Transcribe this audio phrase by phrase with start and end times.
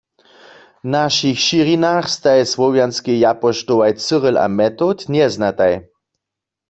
[0.83, 5.73] W našich šěrinach staj słowjanskej japoštołaj Cyril a Metod njeznataj.